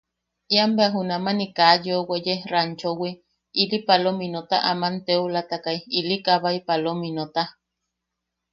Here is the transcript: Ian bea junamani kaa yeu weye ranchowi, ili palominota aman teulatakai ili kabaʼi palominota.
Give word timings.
Ian 0.53 0.71
bea 0.77 0.91
junamani 0.95 1.45
kaa 1.57 1.75
yeu 1.85 2.01
weye 2.09 2.35
ranchowi, 2.51 3.11
ili 3.61 3.77
palominota 3.87 4.57
aman 4.71 4.95
teulatakai 5.05 5.79
ili 5.99 6.17
kabaʼi 6.25 6.59
palominota. 6.67 7.43